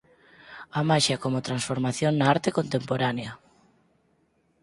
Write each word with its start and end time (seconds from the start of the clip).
A 0.79 0.81
maxia 0.89 1.21
como 1.23 1.45
transformación 1.47 2.11
na 2.15 2.25
arte 2.35 2.49
contemporánea. 2.57 3.31